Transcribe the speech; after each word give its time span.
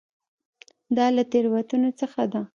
دا 0.97 1.05
له 1.15 1.23
تېروتنو 1.31 1.89
څخه 1.99 2.21
ده. 2.31 2.41